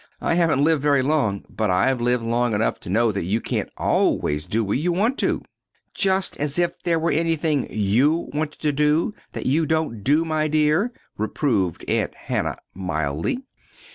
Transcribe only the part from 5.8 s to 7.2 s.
"Just as if there were